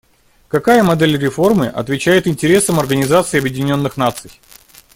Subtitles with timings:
[0.47, 4.31] Какая модель реформы отвечает интересам Организации Объединенных Наций?